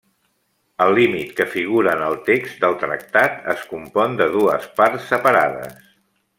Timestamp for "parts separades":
4.81-5.81